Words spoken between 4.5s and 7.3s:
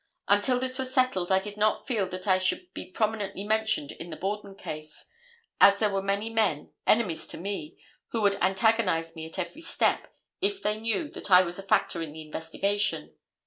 case, as there were many men, enemies